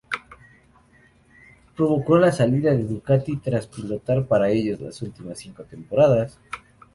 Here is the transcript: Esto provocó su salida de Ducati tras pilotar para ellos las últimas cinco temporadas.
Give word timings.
Esto 0.03 1.75
provocó 1.77 2.19
su 2.25 2.31
salida 2.35 2.71
de 2.71 2.85
Ducati 2.85 3.37
tras 3.37 3.67
pilotar 3.67 4.25
para 4.25 4.49
ellos 4.49 4.79
las 4.81 4.99
últimas 5.03 5.37
cinco 5.37 5.63
temporadas. 5.65 6.39